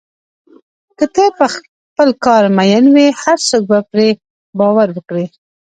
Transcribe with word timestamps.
که 0.97 1.05
ته 1.15 1.23
په 1.37 1.45
خپل 1.55 2.09
کار 2.25 2.43
مین 2.57 2.85
وې، 2.95 3.07
هر 3.21 3.37
څوک 3.49 3.63
به 3.71 3.77
پرې 3.89 4.09
باور 4.59 4.87
وکړي. 4.93 5.25